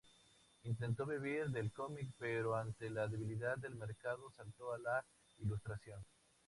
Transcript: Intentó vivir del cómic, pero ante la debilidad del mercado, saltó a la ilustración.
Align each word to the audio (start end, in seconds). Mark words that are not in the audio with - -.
Intentó 0.63 1.05
vivir 1.05 1.47
del 1.51 1.71
cómic, 1.73 2.09
pero 2.17 2.55
ante 2.55 2.89
la 2.89 3.07
debilidad 3.07 3.59
del 3.59 3.75
mercado, 3.75 4.31
saltó 4.31 4.73
a 4.73 4.79
la 4.79 5.05
ilustración. 5.37 6.03